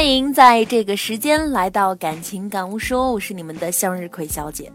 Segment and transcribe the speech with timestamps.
[0.00, 4.72] 欢迎在这个时间来到感情感悟说，我是你们的向日葵小姐。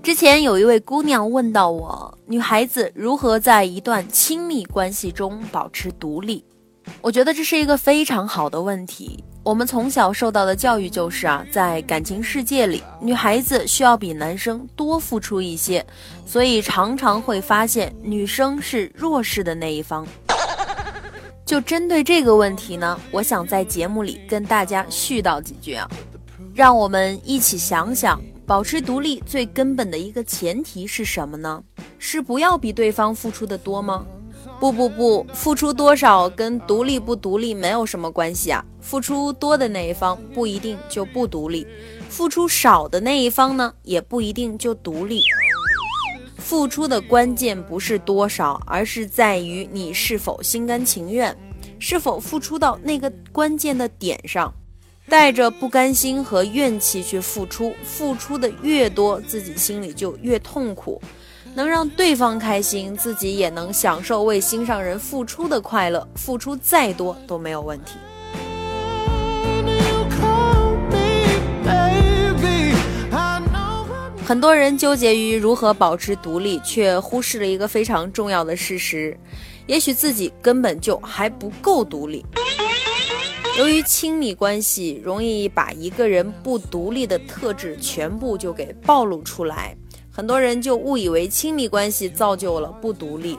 [0.00, 6.44] 之前有一位姑娘问到我，女孩子如何在一段亲密关系中保持独立？
[7.00, 9.24] 我觉得这是一个非常好的问题。
[9.42, 15.84] 我们从小受到的教育就是啊，在感情世界里，女孩子需要比男生多付出一些，
[16.24, 20.06] 所以常常会发现女生是弱势的那一方。
[21.44, 25.88] 就针对这个问题呢，我想在节目里跟大家絮叨几句啊，
[26.54, 31.62] 让我们一起想想，保持独立最根本的一个前提是什么呢？
[31.98, 34.06] 是不要比对方付出的多吗？
[34.58, 38.64] 不不不，付出多少跟独立不独立没有什么关系啊。
[38.80, 41.66] 付出多的那一方不一定就不独立，
[42.08, 45.22] 付出少的那一方呢，也不一定就独立。
[46.44, 51.34] 付出的关键不是多少，而是在于你是否心甘情愿，
[51.78, 54.52] 是否付出到那个关键的点上。
[55.08, 61.00] 带着不甘心和怨气去付出，付出的越多，自己心里就越痛苦。
[61.54, 67.94] 能让对方开心，自己也能享受为心上人付出的快乐，付出再多都没有问题。
[74.26, 79.14] 很多人纠结于如何保持独立，却忽视了一个非常重要的事实：
[79.66, 82.24] 也许自己根本就还不够独立。
[83.58, 89.76] 由于亲密关系容易把一个人不独立的特质全部就给暴露出来，
[90.10, 93.38] 很多人就误以为亲密关系造就了不独立。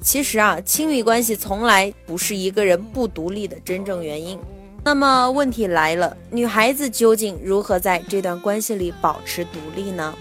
[0.00, 4.38] 其实啊，亲密关系从来不是一个人不独立的真正原因。
[4.82, 10.14] 那么问题来了，女孩子究竟如何在这段关系里保持独立呢？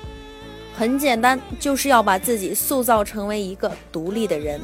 [0.76, 4.60] 很简单，就是要把自己塑造成为一个独立的人。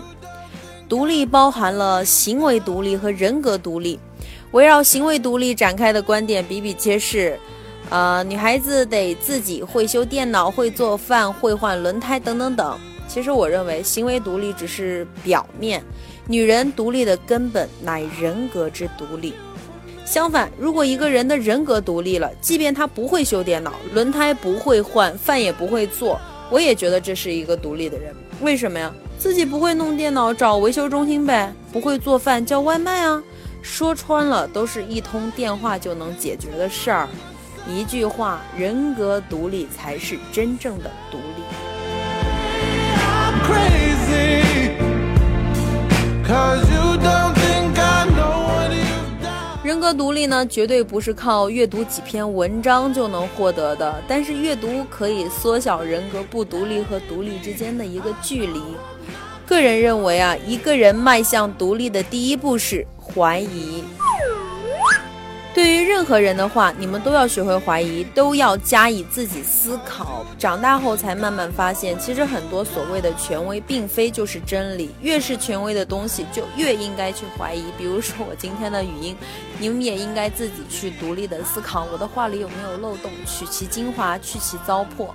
[0.87, 3.99] 独立包含了行为独立和人格独立。
[4.51, 7.39] 围绕行为独立展开的观点比比皆是。
[7.89, 12.77] 呃，女孩子得自己会修电脑、会做饭、会换轮胎等等等。
[13.07, 15.83] 其实我认为，行为独立只是表面，
[16.27, 19.33] 女人独立的根本乃人格之独立。
[20.05, 26.19] 相反，如果一个人的人格独立了，即便他不会修电脑，轮胎不会换，饭也不会做，
[26.51, 28.15] 我也觉得这是一个独立的人。
[28.41, 28.93] 为什么呀？
[29.17, 33.21] 自己不会弄电脑，找维修中心呗；不会做饭，叫外卖啊。
[33.63, 37.07] 说穿了，都是一通电话就能解决的事儿。
[37.67, 41.41] 一句话，人格独立才是真正的独立。
[49.85, 54.01] 格独立呢，绝对不是靠阅读几篇文章就能获得的。
[54.07, 58.59] 但是阅读可以缩小人格不独立和独立之间的一个距离。
[59.45, 63.83] 个人认为啊，一个人迈向独立的第一步是怀疑。
[65.55, 70.25] 对于任何人的话，你们都要学会怀疑，都要加以自己思考。
[70.37, 74.89] 长大后才慢慢发现，其实很多所谓的权威，并非就是真理。
[75.01, 77.63] 越是权威的东西，就越应该去怀疑。
[77.77, 79.15] 比如说我今天的语音，
[79.57, 85.07] 你们也应该自己去独立的思考，我的话里有没有漏洞，取其精华，去其糟粕。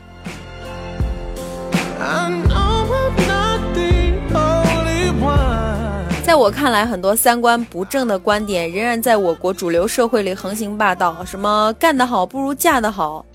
[6.41, 11.23] 我看来，很多三观不正的观点仍然在我国主流社会里横行霸道。
[11.23, 13.27] 什么干得好不如嫁得好，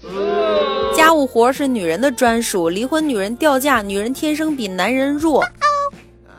[0.98, 5.46] 家务活是女人的专属，离婚女人掉价，女人天生比男人弱，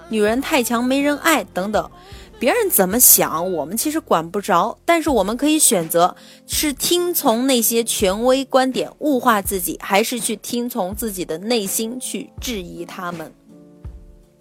[0.09, 1.89] 女人太强没人爱等等。
[2.37, 6.17] 别人怎么想，我们其实管不着，但是我们可以选择
[6.49, 13.33] 是听从那些权威观点物化自己，还是去听从自己的内心去质疑他们。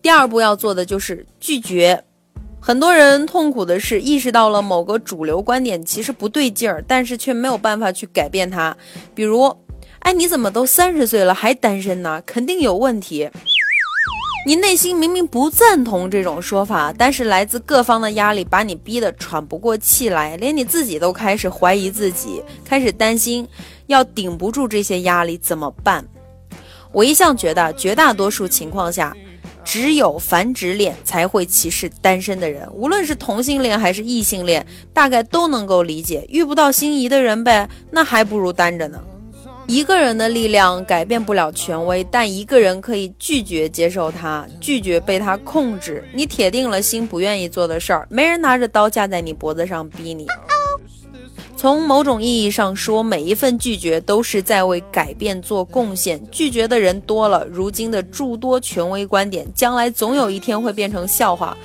[0.01, 2.03] 第二步要做的就是拒绝。
[2.67, 8.75] 很多人痛苦的是意识到了某个主流观点其实不对劲儿，但是却没有办法去改变它。
[9.13, 9.55] 比如，
[9.99, 12.19] 哎，你怎么都三十岁了还单身呢？
[12.25, 13.29] 肯定有问题。
[14.47, 23.47] 你内心明明不赞同这种说法，但是来自各方的压力把你逼得喘不过气来，连你自己都开始怀疑自己，开始担心
[23.85, 26.03] 要顶不住这些压力怎么办？
[26.91, 29.15] 我一向觉得，绝大多数情况下。
[29.65, 36.23] 只有繁殖恋才会歧视单身的人，无论是同性恋还是异性恋，大概都能够理解。
[36.29, 39.01] 遇不到心仪的人呗，那还不如单着呢。
[39.67, 46.07] 一个人的力量改变不了权威，但一个人可以拒绝接受他，拒绝被他控制。
[46.13, 50.27] 你铁定了心不愿意做的事儿，没人拿着刀架在你脖子上逼你。
[51.65, 56.21] 从某种意义上说，每一份拒绝都是在为改变做贡献。
[56.29, 61.57] 拒绝的人多了，如今的诸多权威观点，将来总有一天会变成笑话。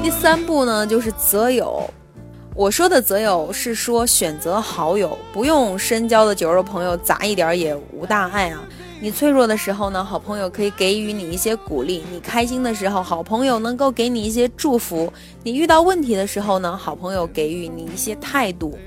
[0.00, 1.82] 第三步呢，就是择友。
[2.54, 8.62] 我说的择友是说选择好友，不用深交的酒肉朋友杂一点也无大碍啊。
[9.02, 15.12] 你脆弱的时候呢，好朋友可以给予你一些鼓励；你开心的时候，好朋友能够给你一些祝福；
[15.42, 18.78] 你遇到问题的时候呢，好朋友给予你一些态度。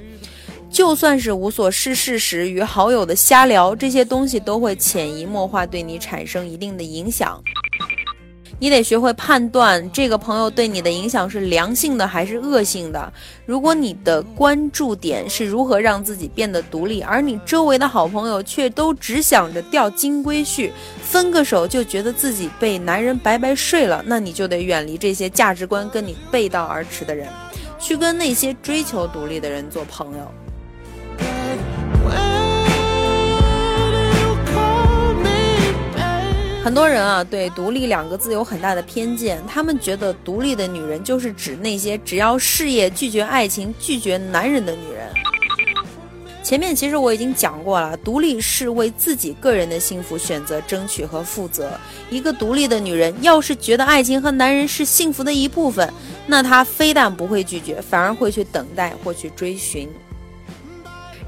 [0.70, 7.44] 就算是无所事事时与好友的瞎聊，这些东西都会潜移默化对你产生一定的影响。
[8.57, 13.12] 你得学会判断这个朋友对你的影响是良性的还是恶性的。
[13.46, 20.72] 如果你的关注点是如何让自己变得独立，而你周围的好朋友却都只想着钓金龟婿，
[21.04, 27.28] 分个手就觉得自己被男人白白睡了，那你就得远离这些价值观跟你背道而驰的人，
[27.78, 30.31] 去跟那些追求独立的人做朋友。
[36.66, 39.40] 很多人啊，对“独立”两个字有很大的偏见。
[39.48, 45.08] 他们觉得独立的女人就是指那些只要事业、拒绝爱情、拒绝男人的女人。
[46.42, 51.80] 前面其实我已经讲过了，独立是为自己个人的幸福选择、争取和负责。
[52.10, 55.88] 一个独立的女人，要是觉得爱情和男人是幸福的一部分，
[56.26, 59.88] 那她非但不会拒绝，反而会去等待或去追寻。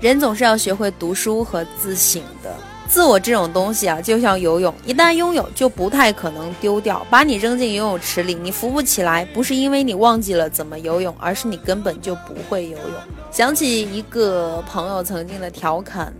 [0.01, 2.55] 人总是要学会读书和自省的。
[2.87, 7.05] 自我这种东西啊，就像游泳，一旦拥有，就不太可能丢掉。
[7.09, 12.93] 把你扔进游泳池里，你浮不起来，不是因为你忘记了怎么游泳，而是你根本就不会游泳。
[13.29, 16.13] 想起一个朋友曾经的调侃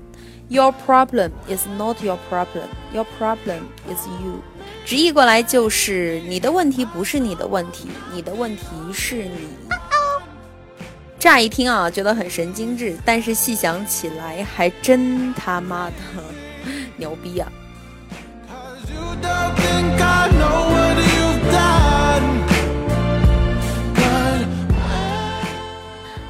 [0.50, 4.42] ：“Your problem is not your problem, your problem is you。”
[4.86, 9.48] 直译过来就是：你的问题不是你的问题，你的问题是你。
[11.18, 15.94] 乍一听啊，觉得很神经质，但是细想起来，还真他妈的。
[16.98, 17.48] 牛逼啊！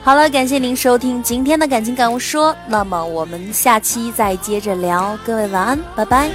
[0.03, 6.29] 好了，感谢您收听今天的感情感悟说，那么我们下期再接着聊，各位晚安，拜拜。